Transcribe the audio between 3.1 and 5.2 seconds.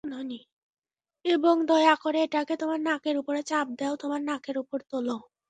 উপরে চাপ দেও, তোমার নাকের উপরে তোল।